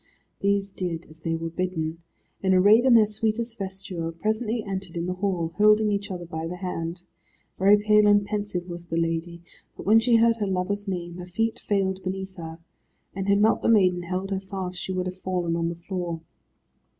These 0.39 0.71
did 0.71 1.05
as 1.11 1.19
they 1.19 1.35
were 1.35 1.51
bidden, 1.51 2.01
and 2.41 2.55
arrayed 2.55 2.85
in 2.85 2.95
their 2.95 3.05
sweetest 3.05 3.59
vesture, 3.59 4.11
presently 4.11 4.63
entered 4.63 4.97
in 4.97 5.05
the 5.05 5.13
hall, 5.13 5.49
holding 5.57 5.91
each 5.91 6.09
other 6.09 6.25
by 6.25 6.47
the 6.47 6.55
hand. 6.55 7.03
Very 7.59 7.77
pale 7.77 8.07
and 8.07 8.25
pensive 8.25 8.67
was 8.67 8.85
the 8.85 8.97
lady, 8.97 9.43
but 9.77 9.85
when 9.85 9.99
she 9.99 10.15
heard 10.15 10.37
her 10.37 10.47
lover's 10.47 10.87
name 10.87 11.17
her 11.17 11.27
feet 11.27 11.59
failed 11.59 12.01
beneath 12.03 12.33
her, 12.37 12.57
and 13.13 13.27
had 13.27 13.37
not 13.39 13.61
the 13.61 13.69
maiden 13.69 14.01
held 14.01 14.31
her 14.31 14.39
fast, 14.39 14.79
she 14.79 14.91
would 14.91 15.05
have 15.05 15.21
fallen 15.21 15.55
on 15.55 15.69
the 15.69 15.75
floor. 15.75 16.21